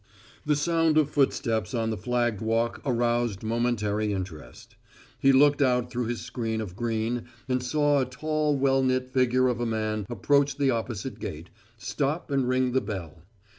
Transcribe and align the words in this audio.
The 0.47 0.55
sound 0.55 0.97
of 0.97 1.11
footsteps 1.11 1.75
on 1.75 1.91
the 1.91 1.95
flagged 1.95 2.41
walk 2.41 2.81
aroused 2.83 3.43
momentary 3.43 4.11
interest. 4.13 4.75
He 5.19 5.31
looked 5.31 5.61
out 5.61 5.91
through 5.91 6.07
his 6.07 6.21
screen 6.21 6.59
of 6.59 6.75
green 6.75 7.25
and 7.47 7.61
saw 7.61 8.01
a 8.01 8.05
tall 8.05 8.57
well 8.57 8.81
knit 8.81 9.13
figure 9.13 9.47
of 9.47 9.59
a 9.59 9.65
man 9.67 10.07
approach 10.09 10.57
the 10.57 10.71
opposite 10.71 11.19
gate, 11.19 11.51
stop 11.77 12.31
and 12.31 12.49
ring 12.49 12.71
the 12.71 12.81
bell. 12.81 13.21